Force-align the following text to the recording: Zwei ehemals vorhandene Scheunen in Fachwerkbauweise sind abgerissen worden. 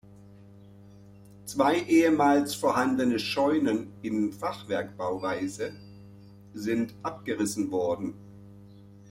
Zwei 1.45 1.75
ehemals 1.81 2.55
vorhandene 2.55 3.19
Scheunen 3.19 3.93
in 4.01 4.33
Fachwerkbauweise 4.33 5.73
sind 6.55 6.95
abgerissen 7.03 7.69
worden. 7.69 8.15